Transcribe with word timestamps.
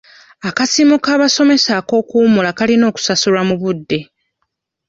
Akasiimo 0.49 0.95
k'abasomesa 1.03 1.71
ak'okuwummula 1.79 2.51
kalina 2.59 2.85
okusasulwa 2.91 3.41
mu 3.49 3.55
budde. 3.61 3.99